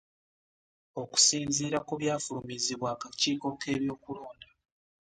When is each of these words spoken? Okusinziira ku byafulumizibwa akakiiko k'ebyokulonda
Okusinziira 1.01 1.77
ku 1.87 1.93
byafulumizibwa 1.99 2.87
akakiiko 2.95 3.47
k'ebyokulonda 3.59 4.47